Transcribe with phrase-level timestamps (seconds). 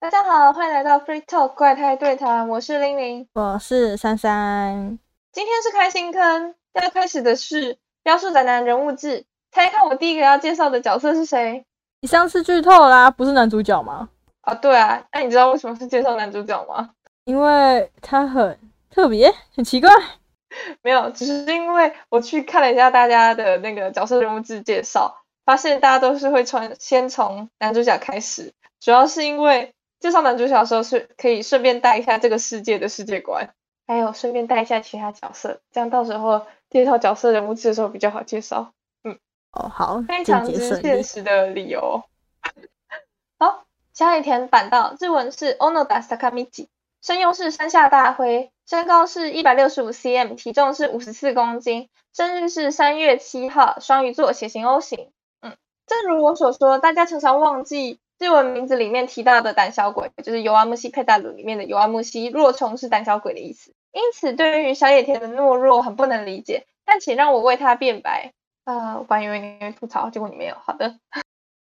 [0.00, 4.96] 大家好，欢迎来到 Free Talk 怪胎对谈，我是玲玲，我是珊珊。
[5.32, 9.24] 今天是开新坑，要开始的是标数宅男人物志。
[9.50, 11.64] 猜看我第一个要介绍的角色是谁？
[12.00, 14.08] 你上次剧透啦，不是男主角吗？
[14.42, 16.90] 啊，对啊，那你知道为什么是介绍男主角吗？
[17.24, 18.56] 因为他很
[18.90, 19.90] 特别，很奇怪。
[20.80, 33.54] 没有，只是因为我去看了一下大家的那个角色人物志介绍，发现大家都是会穿先从男主角开始，主要是因为介绍男主角的时候是可以顺便带一下这个世界的世界观，
[33.86, 38.72] 还有顺便带一下其他角色，这样到时候介绍角色人物志的时候比较好介绍。
[39.02, 39.18] 嗯，
[39.52, 42.02] 哦，好，非常之现实的理由。
[43.38, 46.68] 好，小野田板道，日文是 Onoda Sakamichi。
[47.00, 55.12] 声优是山下大辉，身高是一百六十五 cm，体重是五十四公斤，生日是三月七号，双鱼座，血型 O 型。
[55.40, 55.56] 嗯，
[55.86, 63.72] 正如我所说，大家常常忘记日文名字里面提到的胆小鬼，就是尤阿木西佩达鲁里面的尤阿木西，若虫是胆小鬼的意思。
[63.92, 68.32] 因此，对于小野田的懦弱很不能理解，但请让我为他辩白。
[68.64, 70.54] 啊，我本以为你会吐槽，结果你没有。
[70.62, 70.96] 好的，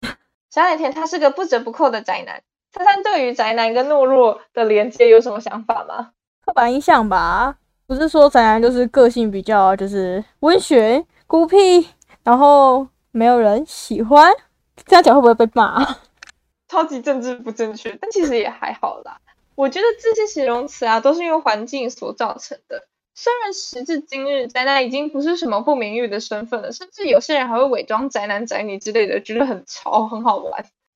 [0.50, 2.42] 小野田他是个不折不扣的宅男。
[2.72, 6.11] 珊珊对于宅男跟懦弱的连接有什么想法吗？
[6.44, 11.88] 刻板印象吧，不是说宅男就是个性比较就是温驯、孤僻，
[12.22, 14.33] 然后没有人喜欢，
[14.84, 15.86] 这样讲会不会被骂？
[16.69, 19.20] 超级政治不正确，但其实也还好啦。
[19.55, 22.86] 我觉得这些形容词啊，都是因为环境所造成的。
[23.14, 30.53] 虽然时至今日，宅男已经不是什么不名誉的身份了，甚至有些人还会伪装宅男宅女之类的，觉得很潮，很好玩。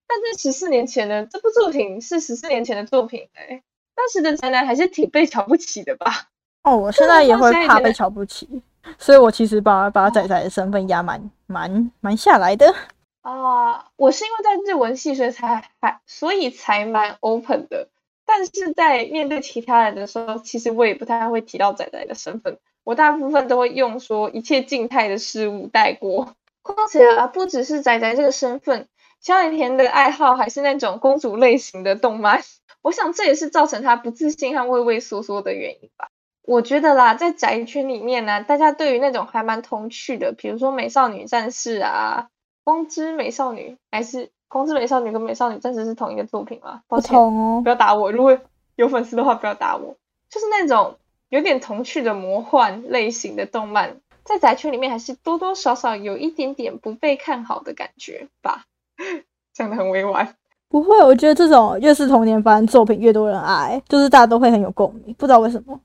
[0.07, 3.63] 但在十四年前呢这部作品是十四年前的作品哎，
[3.95, 6.29] 当时的宅男还是挺被瞧不起的吧？
[6.65, 8.61] 哦，我现在也会怕被瞧不起，
[8.99, 12.75] 所以我其实把把仔仔的身份压蛮蛮蛮下来的。
[13.23, 17.89] 啊，我是因为在日文系所以才还所以才蛮 open 的，
[18.25, 26.35] 但是在面对其他人的时候，其实我也不太会提到仔仔的身份，我大部分都会用说一切静态的事物带过。
[26.63, 28.89] 况且啊，不只是仔仔这个身份。
[29.21, 32.43] 小野田的爱好还是那种公主类型的动漫，
[32.81, 36.09] 我想这也是造成他不自信和畏畏缩缩的原因吧。
[36.43, 42.29] 我觉得啦，在宅圈里面呢，大家对于那种还蛮童趣的，比如说美少女战士啊，
[42.65, 46.83] 光之美少女还是光之美少女跟美少女战士是同一个作品吗？
[46.89, 48.13] 不同哦，不要打我。
[48.13, 48.39] 如果
[48.77, 49.97] 有粉丝的话，不要打我。
[50.29, 50.97] 就是那种
[51.29, 58.65] 有点童趣的魔幻类型的动漫，在宅圈里面还是多多少少有一点点不被看好的感觉吧。
[59.53, 60.37] 讲的很委婉，
[60.69, 65.79] 不会，我觉得这种越是童年番作品越多人爱，就是大家都会很有共鸣，不知道为什么。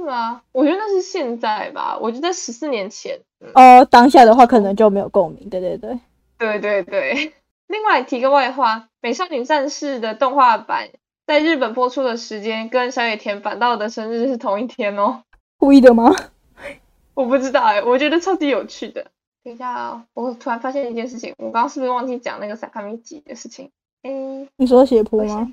[0.00, 0.42] 哦，是吗？
[0.52, 3.20] 我觉得那是现在吧，我觉得十四年前，
[3.54, 5.48] 哦，当下的话可能就没有共鸣。
[5.50, 5.98] 对对对，
[6.38, 7.32] 对对对。
[7.68, 10.88] 另外提个外话，《美少女战士》的动画版
[11.26, 15.22] 在日本播出的时间跟小野田反道的生日是同一天哦。
[15.56, 16.10] 故意的吗？
[17.14, 19.06] 我不知道哎，我觉得超级有趣的。
[19.44, 20.04] 等一下啊！
[20.14, 23.70] 我突然发现一件事情，我刚刚是不是忘记讲那个萨卡米吉的事情？
[24.02, 24.10] 哎，
[24.56, 25.48] 你说斜坡吗？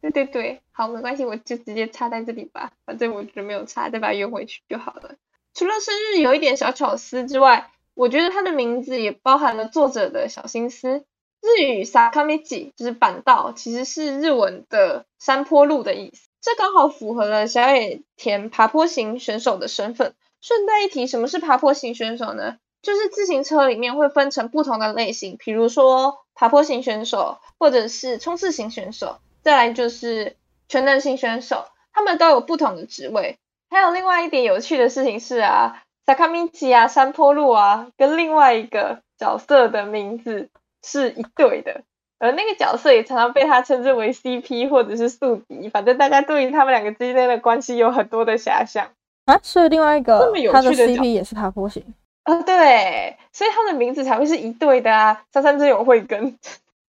[0.00, 5.16] 对对对，好，没关系，我就直接插在这里吧，反正我觉得没有插，再把它圆回去就好了。
[5.54, 11.04] 除了生日有一点小巧思之外，我觉得它的名字也包含了作者的小心思。
[11.40, 20.14] 日语萨卡米吉就是板道，其实是日文的山坡路的意思，这刚好符合了小野田爬坡型选手的身份。
[20.40, 22.58] 顺带一提，什么是爬坡型选手呢？
[22.82, 30.36] 就是自行车里面会分成不同的类型，比如说爬坡型选手，或者是冲刺型选手，再来就是
[30.68, 31.64] 全能型选手，
[31.94, 33.38] 他们都有不同的职位。
[33.70, 40.50] 还有另外一点有趣的事情是啊，萨卡米奇啊，山坡路啊，跟另外一个角色的名字
[40.84, 41.80] 是一对的，
[42.18, 48.90] 而那个角色也常常被他称之为 CP 或者是宿敌，反正大家对于他们两个之间的关系有很多的遐想
[49.24, 49.40] 啊。
[49.42, 51.82] 所以另外一个他的 CP 也是爬坡型。
[52.24, 55.22] 啊，对，所以他的名字才会是一对的啊。
[55.32, 56.38] 三三真有慧根。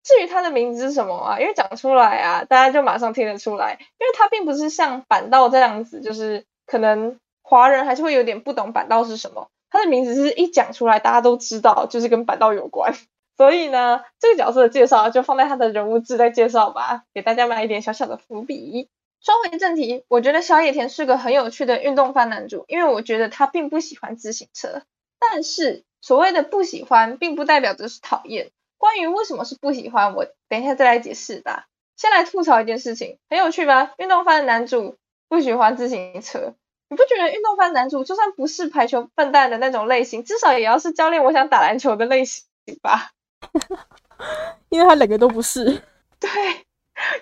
[0.03, 1.39] 至于他的名字是什么啊？
[1.39, 9.49] 因为讲出来啊，大家就马上听得出来，因为他并不是像板道这样子，就是可能华人还是会有点不懂板道是什么。
[9.69, 12.93] 他的名字是一讲出来，大家都知道，就是跟板道有关。
[13.37, 18.89] 所以呢，这个角色的介绍就放在他的人物志在介绍吧，给大家埋一点小小的伏笔。
[19.21, 24.81] 说回正题，我觉得小野田是个很有趣的运动番男主，因为我觉得他并不喜欢自行车。
[25.19, 28.51] 但是所谓的不喜欢，并不代表着是讨厌。
[28.79, 31.67] 关于为什么是不喜欢，我等一下再来解释吧。
[31.95, 33.91] 先来吐槽一件事情，很有趣吧？
[33.97, 34.97] 运动番的男主
[35.27, 36.55] 不喜欢自行车，
[36.87, 42.45] 你不觉得运动番男主就算不是排球笨蛋的那种类型，至少也要是教练我想打篮球的类型
[42.81, 43.11] 吧？
[44.69, 45.83] 因为他两个都不是。
[46.19, 46.29] 对，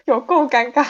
[0.06, 0.86] 有够尴尬。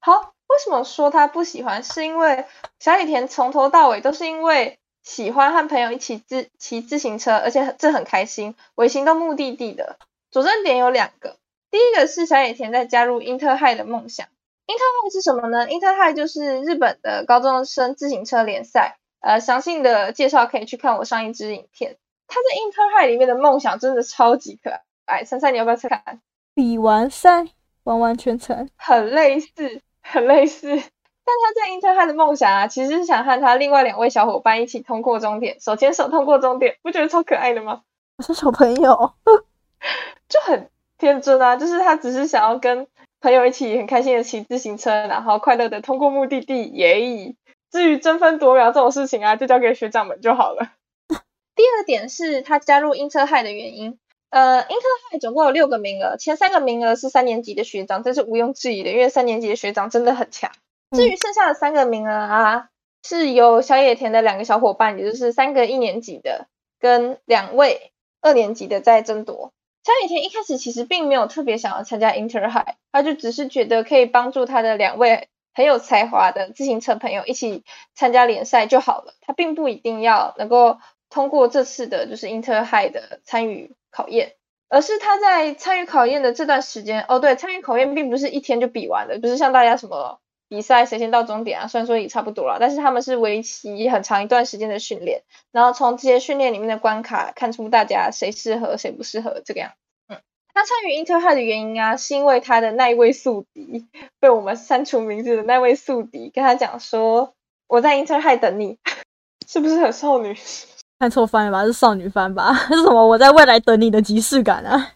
[0.00, 1.82] 好，为什么说他不喜欢？
[1.82, 2.44] 是因为
[2.78, 9.98] 小野田从头到尾都是因为喜欢和朋友一起自骑自行车，而且这很开心，我行到目的地的。
[10.30, 11.36] 佐证点有两个，
[11.70, 14.26] 第一个是小野田在加入英特海的梦想。
[14.66, 15.70] 英特海是什么呢？
[15.70, 18.96] 英特海就是日本的高中生自行车联赛。
[19.20, 21.96] 呃，详细的介绍可以去看我上一支影片。
[22.26, 24.70] 他在英特海里面的梦想真的超级可
[25.04, 25.24] 爱。
[25.24, 26.20] 珊珊，你要不要看？
[26.54, 27.48] 比完赛，
[27.84, 30.82] 完完全全很类似，很类似。
[31.24, 37.82] 但他在英特海的梦想啊，其实是想和他另外两位小伙伴一起通过终点，手牵手通过终点，不觉得超可爱的吗？
[38.18, 39.12] 我是小朋友，
[40.28, 41.56] 就很天真啊。
[41.56, 42.86] 就是他只是想要跟
[43.20, 47.34] 朋友一起很开心的骑自行车，然后快乐的通过目的地耶。
[47.70, 50.72] 至于争分夺秒这种事情啊，就交给学长们就好了。
[51.54, 53.98] 第二点是他加入英特海的原因。
[54.28, 60.50] 呃，英特海总共有六个名额，前三个名额是三年级的学长，这是毋庸置疑的，因为三年级的学长真的很强。
[60.92, 62.68] 至于剩下的三个名额啊，
[63.02, 66.46] 是由小野田的两个小伙伴，也就是三个一年级的
[66.78, 69.52] 跟两位二年级的在争夺。
[69.84, 75.28] 小野田一开始其实并没有特别想要参加 Inter High，，他就只是觉得可以帮助他的两位。
[75.54, 77.62] 很有才华的自行车朋友一起
[77.94, 80.78] 参加联赛就好了，他并不一定要能够
[81.10, 84.32] 通过这次的就是 Inter High 的参与考验，
[84.70, 90.21] 而是他在参与考验的这段时间，哦对，参与考验并不是一天就比完的，不是像大家什么
[90.52, 99.72] 比赛谁先到终点啊，虽然说也差不多了，但是他们是为期很长一段时间的训练，然后从这些训练里面的关卡看出大家谁适合谁不适合这个样。
[100.08, 100.20] 嗯
[100.52, 103.86] 他参与 Inter High 的原因啊，是因为他的那一位宿敌
[104.20, 107.32] 被我们删除名字的那位宿敌跟他讲说
[107.66, 108.76] ：“我在 Inter High 等你。
[109.48, 110.36] ”是不是很少女？
[111.00, 111.64] 看错番了吧？
[111.64, 112.52] 是少女番吧？
[112.68, 113.00] 是什么？
[113.08, 114.92] 我在未来等你的即视感啊？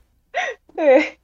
[0.77, 1.19] 对，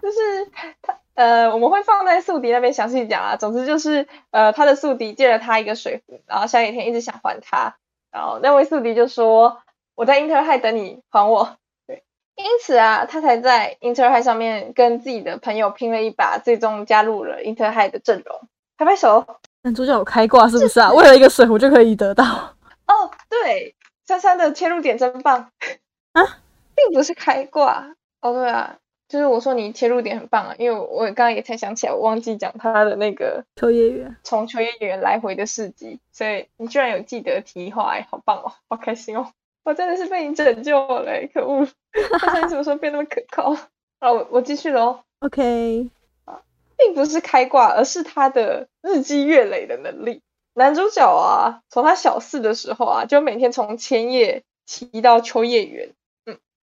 [0.00, 0.50] 就是
[0.80, 3.36] 他呃，我们会放在宿敌那边详细讲啊。
[3.36, 7.76] 总之就是呃，他的宿敌借了他一个水壶，然后下雨天一直想还他，
[8.10, 9.62] 然后那位宿敌就说
[9.94, 11.56] ：“我在 Inter High 等你，还我。”
[11.86, 12.02] 对
[12.36, 18.48] 因此啊，他才在 Inter High 上面跟自己的朋友拼了一把，最终加入了 Inter High 的阵容。
[18.76, 19.24] 拍拍手，
[19.62, 20.92] 男主角有开挂是不是啊？
[20.92, 22.24] 为了一个水壶就可以得到？
[22.88, 25.48] 哦，对，珊珊的切入点真棒
[26.12, 26.38] 啊，
[26.74, 27.94] 并不是开挂。
[28.20, 28.78] 哦，对啊，
[29.08, 39.32] 就是我说你切入点很棒啊，因为我刚刚也才想起来，我忘记讲他的那个秋叶原，从秋叶原来回的事迹，所以你居然有记得提话，哎，好棒哦，好开心哦。
[39.62, 41.66] 我真的是被你拯救了，可恶！
[42.20, 43.56] 他你什么时候变那么可靠？
[43.98, 45.00] 啊，我我继续喽。
[45.20, 45.88] OK，
[46.26, 46.42] 啊，
[46.76, 50.20] 并不是开挂，而是他的日积月累的能力。
[50.52, 55.94] 男主角啊，从他小四的时候啊，就每天从千叶骑到秋叶原，嗯，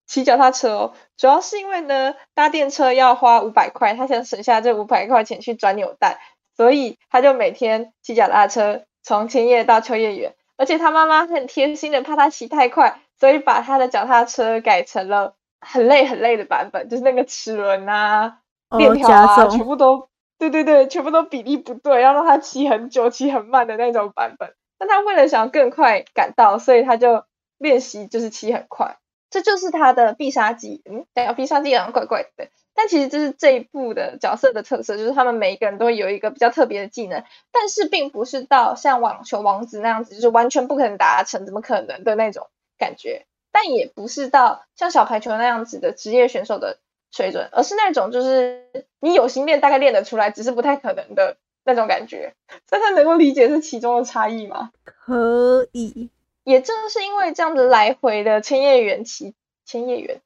[0.09, 0.93] 骑脚踏车哦。
[1.17, 6.19] 主要是因为呢，搭电车要花五百块，他想省下这五百块钱去转扭蛋，
[6.57, 10.35] 所以他就每天骑脚踏车从千叶到秋叶原。
[10.57, 18.39] 而且他妈妈很贴心的，怕他骑太快，所以把他的脚踏车改成了很累很累的版本，就是那个齿轮啊、
[18.77, 24.53] 链条啊，全部都对对对，全部都比例不对，要让他骑很久、骑很慢的那种版本。
[24.79, 27.25] 但他为了想要更快赶到，所以他就
[27.59, 28.97] 练习就是骑很快，
[29.31, 30.83] 这就是他的必杀技。
[30.85, 32.49] 嗯，讲必杀技好像怪怪的。
[32.75, 42.47] 但其实这是这一部的角色的特色，就是他们每一个人都有一个比较特别的技能，但是并不是到像网球王子那样子，就是完全不可能达成，怎么可能的那种
[42.79, 43.27] 感觉。
[43.51, 46.79] 但也不是到像小排球那样子的职业选手的
[47.11, 48.69] 水准，而是那种就是
[49.01, 52.35] 你有心练，大概练得出来，只是不太可能的那种感觉。
[52.71, 54.71] 所以他能够理解这其中的差异吗？
[54.85, 56.11] 可以。
[56.49, 59.35] 也正是因为这样子来回的千叶缘起，
[59.67, 60.23] 千叶缘。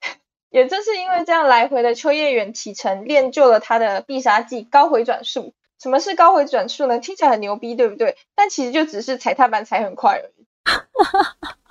[0.51, 5.53] 也正是因为这样来回的秋叶原启程，练就了他的必杀技高回转术。
[5.81, 7.01] 什么是高回转术呢？
[7.01, 8.17] 听起来很牛逼，对不对？
[8.37, 10.47] 但其实就只是踩踏板踩很快而已。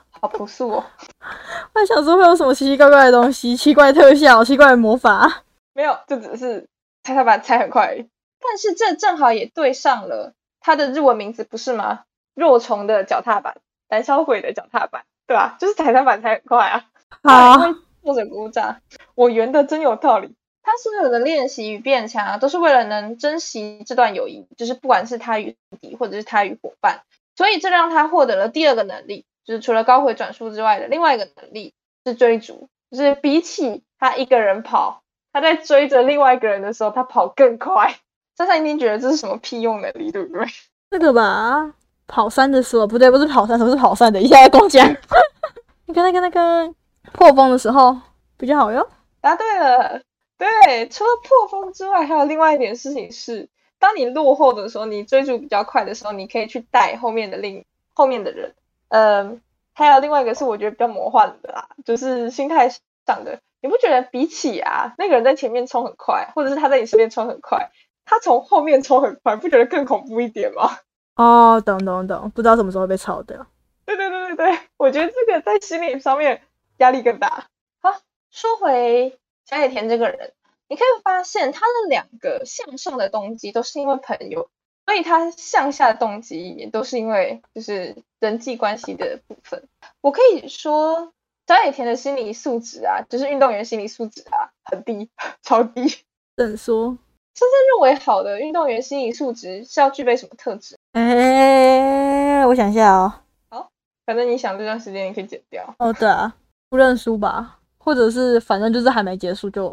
[0.10, 0.84] 好朴素哦！
[1.74, 5.44] 我想说会有什么奇奇怪怪的东西，奇怪特效，奇怪的魔法？
[5.72, 6.68] 没有，就只是
[7.04, 8.10] 踩踏板踩很快而已。
[8.42, 12.02] 但是这正好也对上了他的日文名字，不是吗？
[12.34, 13.56] 若虫的脚踏板，
[13.92, 15.58] 胆小鬼的脚踏板，对吧？
[15.60, 16.86] 就是踩踏板才很快啊。
[17.22, 17.76] 好。
[18.02, 18.82] 或者鼓掌，
[19.14, 20.34] 我圆的真有道理。
[20.64, 27.02] 他所有的练习与变强啊，都是为了能珍惜这段友谊，就是不管是他与敌，或者是他与伙伴。
[27.36, 31.74] 所以这让他获得了第二个能力，就是除了高回转速之外的另外一个能力
[32.06, 37.96] 是追逐，就是比起他一个人跑，他在追着另外一个人的时候，他跑更快。
[38.36, 40.48] 珊珊一定觉得这是什么屁用能力，对不对？
[40.90, 41.76] 这个吧，
[42.08, 44.22] 跑山的时候不对，不是跑山，什么是跑山的？
[44.22, 44.88] 一下在公讲。
[45.86, 46.74] 你看那个那个。
[47.14, 47.98] 破风的时候
[48.38, 48.88] 比较好用。
[49.22, 50.02] 答对了，
[50.38, 58.54] 对，除了破风之外，还有另外一点事情是，当你落后的时候，你追逐比较快的时候，你可以去带后面的另后面的人。
[58.90, 59.42] 嗯，
[59.74, 63.40] 还有另外一个是我觉得比较魔幻的啦，就是心态上的。
[63.62, 67.72] 你不觉得比起啊，那个人在前面冲很快，或者是他在你身边冲很快，
[68.06, 70.78] 他从后面冲很快，不觉得更恐怖一点吗？
[71.16, 73.46] 哦，懂懂懂，不知道什么时候被炒掉。
[73.86, 76.42] 对对对对对，我觉得这个在心理上面
[76.78, 77.48] 压力更大。
[77.82, 78.00] 好，
[78.30, 79.18] 说回。
[79.44, 80.32] 小野田这个人，
[80.70, 84.50] 你可以发现他的两个向上的动机都是因为朋友，
[84.86, 89.68] 所以他向下的动机也都是因为就是人际关系的部分。
[90.00, 91.12] 我可以说，
[91.48, 95.10] 小野田的心理素质啊，就是运动员心理素质啊，很低，
[95.44, 95.98] 超低。
[96.38, 96.98] 怎说？
[97.34, 100.78] 真正认为好的运动员心理素质是要具备什么特质？
[100.94, 103.14] 哎，我想一下哦。
[103.50, 103.70] 好，
[104.06, 105.74] 反正你想这段时间你可以剪掉。
[105.80, 106.34] 哦，对啊，
[106.70, 107.58] 不认输吧。
[107.84, 109.66] 或者是反正就是还没结束就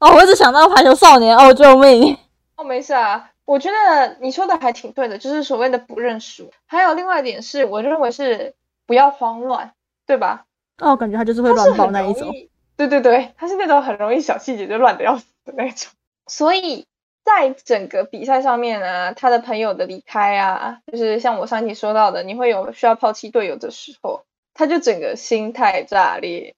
[0.00, 2.16] 哦，我一直想到排球少年哦，救命！
[2.56, 6.50] 哦，没事啊，我觉得你说的还挺对的，就是所谓的不认输。
[6.66, 8.54] 还有另外一点是，我认为是
[8.86, 9.72] 不要慌乱，
[10.04, 10.46] 对吧？
[10.78, 12.28] 哦，感觉他就是会乱跑那一种。
[12.76, 15.92] 对对对，他是那种很容易小细节就乱的要死的那种。
[16.26, 16.86] 所以
[17.24, 26.54] 在整个比赛上面啊，他的朋友的离开啊，就是像我上期说到的，你会有需要抛弃队友的时候，他就整个心态炸裂。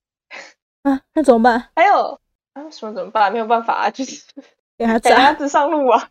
[0.83, 1.69] 啊，那怎么办？
[1.77, 2.21] 还有
[2.53, 3.33] 啊，什么怎么办？
[3.33, 4.25] 没有办法啊，就是
[4.77, 6.11] 赶 鸭子上路啊，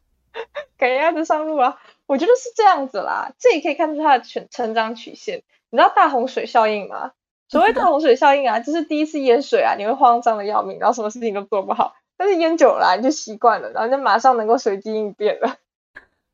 [0.78, 1.78] 赶鸭子上路啊。
[2.08, 5.44] 我觉得是这样子啦，这也可以看出他的成成长曲线。
[5.70, 7.12] 你知道大洪水效应吗？
[7.48, 11.94] 所谓大洪水效应啊，就是第一次淹水啊，你会慌张的要命，然后什么事情都做不好。
[12.18, 15.56] 但是烟久了，你就习惯了，然后就马上能够随机应变了。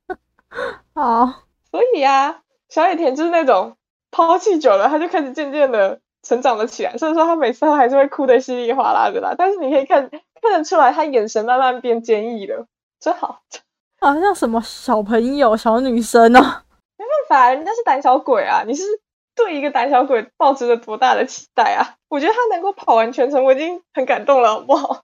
[0.94, 3.78] 好，所以啊，小野田就是那种
[4.12, 6.00] 抛弃久了，他就开始渐渐的。
[6.24, 9.34] 成长了起来，所以说他每次还是会哭的稀里哗啦的啦。
[9.36, 10.08] 但是你可以看
[10.40, 12.68] 看得出来，他眼神慢慢变坚毅了，
[13.00, 13.42] 真好。
[14.00, 18.62] 好像什么小朋友、小女生哦，没办法，人家是胆小鬼啊。
[18.68, 18.84] 你是
[19.34, 21.98] 对一个胆小鬼抱持着多大的期待啊？
[22.08, 25.02] 我觉得他能够跑完全程，我已经很感动了，好不好？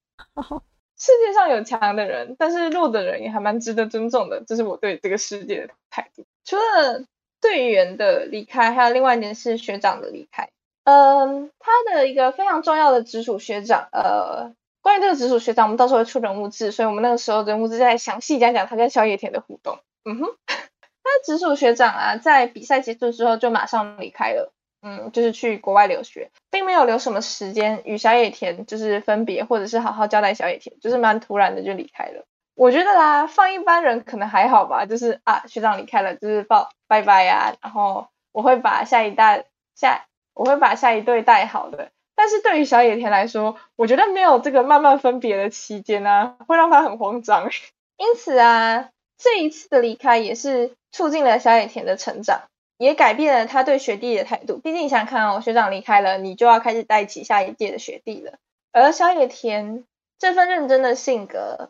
[0.98, 6.26] 世界上有强的人，但是弱的人也还蛮值得尊重的，这是我对这个世界的态度。
[6.44, 7.06] 除了
[7.40, 10.50] 队员的离开，还有另外一点是学长的离开。
[10.86, 19.80] 嗯，他的一个非常重要的直属学长，呃，关于这个直属学长，我们到时候会出人物志，所以我们那个时候人物志再详细讲讲他跟小野田的互动。
[20.06, 24.54] 嗯哼，他直属学长啊，在比赛结束之后就马上离开了，
[24.88, 32.24] 嗯，就是去国外留学，并没有留什么时间与小野田就是分别，或者是好好交代小野田，就是蛮突然的就离开了。
[32.56, 40.06] 我觉得啦，放一般人可能还好吧，就是啊，学长离开了，就是抱拜拜呀，然后我会把下一代下。
[40.40, 47.50] 我会把下一对带好的，但是对于小野田来说，我觉得没有这个慢慢分别的期间呢，会让他很慌张。
[47.98, 52.44] 因此啊，这一次的离开也是促进了小野田的成长，
[52.78, 54.58] 也改变了他对学弟的态度。
[54.58, 58.34] 毕竟你想看哦，学长离开了，你就要开始带起下一届的学弟了。
[58.72, 59.84] 而小野田
[60.20, 61.70] 这份认真的性格，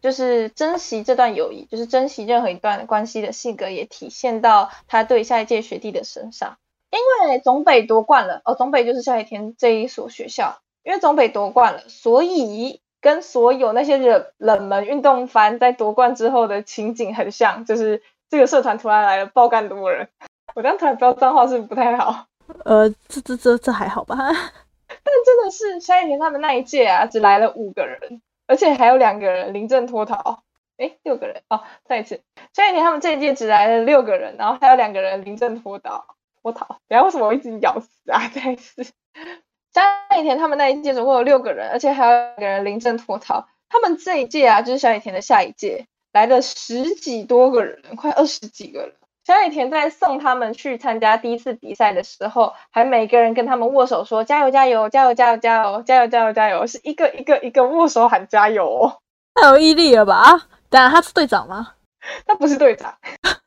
[0.00, 6.58] 就是珍惜这段友谊，就是珍惜任何一段关系的性格，也体现到他对下一届学弟的身上。
[6.90, 10.60] 因为总北夺冠了哦，总北就是下一天这一所学校。
[10.84, 20.08] 因为总北夺冠了，所以跟所有那些冷冷门运动番在夺冠之后的情景很像，就是这个社团突然来了爆干多人。
[20.54, 22.26] 我这样突然飙脏话是不是不太好？
[22.64, 24.16] 呃，这这这这还好吧？
[24.88, 30.42] 但真的是下一田他们那一届啊，只来了五个人，而且还有两个人临阵脱逃。
[30.78, 32.22] 哎，六个人哦，再一次，
[32.54, 36.04] 下一田他们这一届只来了六个人，然后还有两个人临阵脱逃。
[36.40, 38.22] 脱逃，然后为什么我一直咬死啊？
[38.32, 38.84] 再一次，
[39.74, 39.82] 下
[40.16, 43.48] 野田他们那一届总共有六个人，而且还有两个人临阵脱逃。
[43.68, 48.92] 他们这一届啊，就是小野田的下一届，来了十几多个人，快二十几个人。
[49.24, 58.98] 小野田在送他们去参加第一次比赛的时候，还每个人跟他们握手说加油加油加油加油加油加油加油加油，是一个一个一个握手喊加油哦，
[59.34, 60.46] 太有毅力了吧？
[60.70, 61.74] 当然他是队长吗？
[62.26, 62.94] 他不是队长。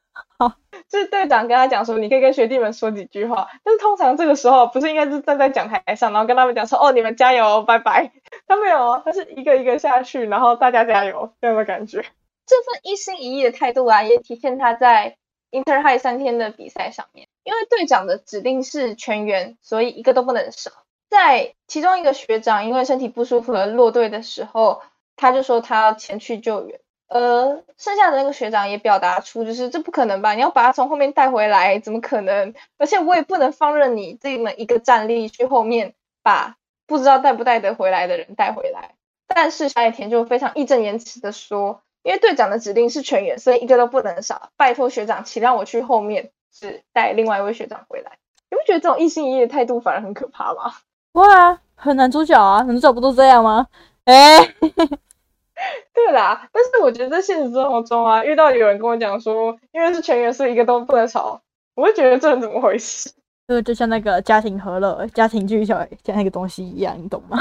[0.89, 3.48] 就是队长跟他讲说，你可以跟学弟们说几句话。
[3.63, 8.12] 但是通常这个时候不是应该是站在讲台上，然后跟他们讲说，哦，你们加油，拜拜。
[8.46, 12.03] 他没有，他是一个一个下去，然后大家加油这样的感觉。
[12.51, 15.15] 这份一心一意的态度啊，也体现他在
[15.51, 17.29] Inter High 三天的比赛上面。
[17.43, 20.72] 因为队长的指令是全员，所以一个都不能少。
[21.10, 24.81] 在其中一个学长因为身体不舒服而落队的时候，
[25.15, 26.81] 他就说他要前去救援。
[27.08, 30.34] 呃，剩下的那个学长也表达出，就是这不可能吧？
[30.34, 32.53] 你要把他从后面带回来，怎么可能？
[32.77, 38.96] 而且我也不能放任你这么一个战力去后面把不知道带不带得回来的人带回来。
[39.27, 44.51] 但是小野田就非常义正言辞的说，因为队长的指令是全员，所以一个都不能少。
[44.58, 48.17] 拜托学长，请让我去后面，是带另外一位学长回来。
[48.50, 50.74] 你不觉得这种一心一意的态度反而很可怕吗？
[51.13, 53.67] 哇，很男主角啊，男主角不都这样吗？
[54.05, 54.39] 哎、
[55.93, 61.41] 对啦，但是我觉得在现实生活中啊，遇到有人跟我讲说，因为是全员，所以一个都不能少，
[61.75, 63.12] 我会觉得这人怎么回事？
[63.48, 67.38] 这个就像那个家庭和乐、家庭聚小像那个东西一样，你懂吗？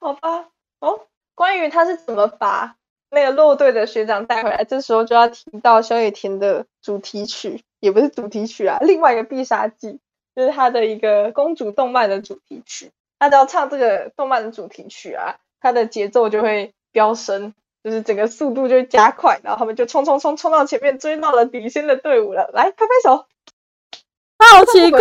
[0.00, 0.48] 好吧，
[0.80, 1.00] 哦，
[1.34, 2.76] 关于他是怎么把
[3.14, 10.00] 那个落队的学长带回来，这时候就要提到萧野田的主题曲，也不是主题曲啊，另外一个必杀技
[10.36, 12.90] 就是他的一个公主动漫的主题曲。
[13.18, 22.50] 他只要唱这个动漫的主题曲啊，他的节奏就会飙升，就是整个速度就会加快，然后他们就冲冲冲冲到前面，追到了领先的队伍了。
[22.52, 23.24] 来，拍拍手。
[24.36, 25.00] 好奇怪，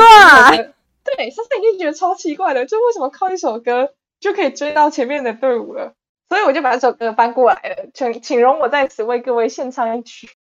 [1.04, 5.94] 对，莎莎已经觉得超奇怪的，就为什么靠一首歌就可以追到前面的队伍了？
[6.33, 10.29] 所 以我就把这首歌搬过来了，请请容我在此为各位献唱一曲。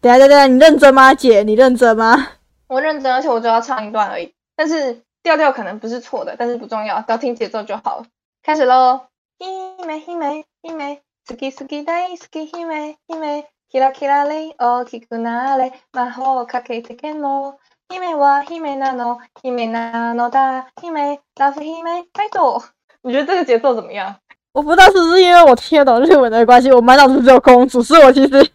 [0.00, 1.42] 等一下等一下，你认真吗，姐？
[1.42, 2.32] 你认真吗？
[2.68, 8.06] 我认真，而且我只要唱一段而已，但是调调可能不是错的，但是不重要，只要听节奏就好了。
[8.42, 9.02] 开始喽！
[9.38, 17.58] 姫姫姫，好き好き大好き姫姫、キラキラレイ大きくなれ、魔法をかけてけの。
[17.88, 22.62] 姫は姫なの、姫なのだ、姫、ラブ姫、拜托。
[23.02, 24.16] 你觉得这个节奏怎么样？
[24.53, 28.49] 我不知道是不是因为我听得懂日文的关系，我满脑子只有公主，所以我其实对，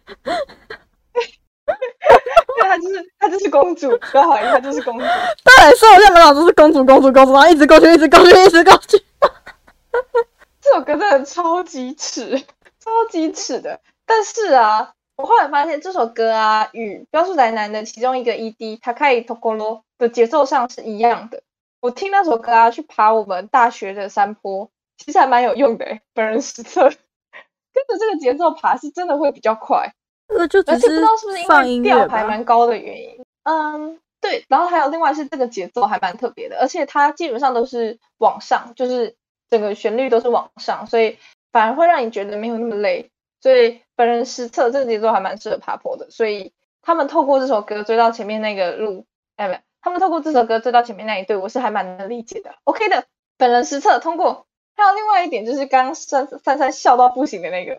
[2.61, 5.03] 她就是她就是公主，不要怀疑，她就是公主。
[5.03, 8.97] 对，所以我现在满脑子是公主公主公主，然后一直过去，一直过去，一直过去。
[10.61, 12.37] 这首歌真的超级耻，
[12.79, 13.79] 超级耻的。
[14.05, 19.57] 但是啊，我后来发现这首歌啊，与《标速宅男》的其中一个 ED《Takai Tokoro》
[19.97, 21.41] 的节奏上是一样的。
[21.79, 26.01] 我听那首歌啊，去爬我们大学的山坡，其实还蛮有用的诶。
[26.13, 26.81] 本人实测，
[27.73, 29.93] 跟着这个节奏爬是真的会比较快，
[30.27, 31.39] 呃就只而且不知道是不是
[31.69, 32.07] 因为调？
[32.07, 33.23] 还蛮高的原因。
[33.43, 34.45] 嗯，对。
[34.49, 39.15] 然后还有另外是这个节奏还蛮特别的，而且它基本上都是往上，就是
[39.49, 41.17] 整个旋律都是往上，所以
[41.51, 43.11] 反而会让你觉得没有那么累。
[43.39, 52.55] 所以本人实测这个节奏还蛮适合爬坡的，所以他们透过这首歌追到前面那个路，哎，没有，他们透过这首歌追到前面那一队，我是还蛮能理解的。
[52.63, 53.05] OK 的，
[53.37, 54.46] 本人实测通过。
[54.77, 57.73] 还有另外一点就是刚刚珊珊珊笑到不行的那个，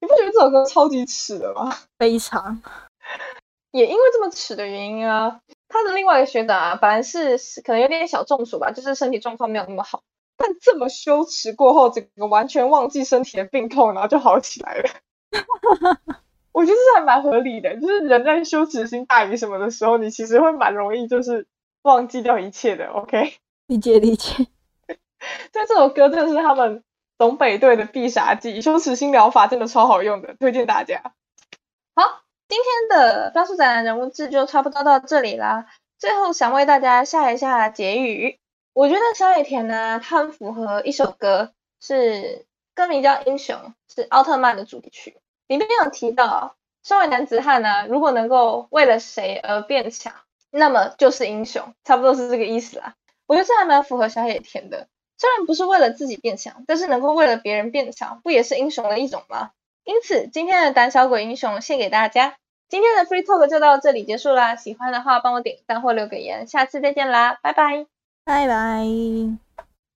[0.00, 1.74] 你不觉得这首歌超级耻的吗？
[1.98, 2.62] 非常
[3.72, 10.02] 也因为这么耻的原因啊，他的另外一个学长啊，本来是是可能有点小中暑吧，就是身体状况没有那么好，
[10.36, 14.90] 但这么羞耻过后，整个完全忘记身体的病痛，然后就好起来了。
[16.52, 21.46] 我觉得这还蛮合理的，就是人在羞耻心大于什么的时候，你其实会蛮容易就是
[21.80, 22.88] 忘记掉一切的。
[22.88, 23.32] OK，
[23.68, 24.48] 理解理解。
[25.52, 26.82] 但这首歌真的是他们
[27.18, 31.14] 东北队的必杀技，羞耻心疗法真的超好用的，推荐大家。
[31.94, 35.66] 好，今天的标速宅男人物志就差不多到这里啦。
[35.98, 38.40] 最后想为大家下一下结语，
[38.72, 43.56] 我觉得小野田呢，他很符合一首歌，是歌名叫《英雄》，
[43.94, 50.12] 是奥特曼的主题曲，里面有提到，身为男子汉呢，如果能够为了谁而变强，
[50.50, 52.94] 那么就是英雄，差不多是这个意思啦。
[53.26, 54.88] 我觉得这还蛮符合小野田的。
[55.22, 59.52] 虽然不是为了自己变强，但是能够为了别人变强，不也是英雄的一种吗？
[59.84, 62.34] 因此，今天的胆小鬼英雄献给大家。
[62.68, 67.86] 今天的 Free Talk 就到这里结束啦，喜欢的话帮我点个赞或留个言，下次再见啦，拜拜。
[68.24, 68.84] 拜拜。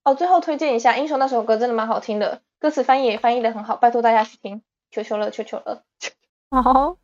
[0.05, 4.63] 哦，最后推荐一下《英雄》那首歌，真的蛮好听的，歌词翻译也翻译的很好，拜托大家去听，
[4.93, 5.83] 求求了，求求了。
[6.53, 6.99] 好。